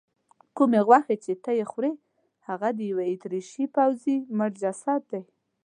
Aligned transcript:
کومې 0.57 0.79
غوښې 0.87 1.15
چې 1.23 1.33
ته 1.43 1.51
یې 1.59 1.65
خورې 1.71 1.91
هغه 2.47 2.69
د 2.77 2.79
یوه 2.91 3.03
اتریشي 3.13 3.65
پوځي 3.75 4.17
مړ 4.37 4.49
جسد 4.61 5.01
دی. 5.11 5.21